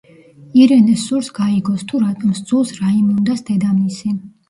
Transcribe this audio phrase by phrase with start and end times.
[0.61, 4.21] ირენეს სურს გაიგოს თუ რატომ სძულს რაიმუნდას დედამისი.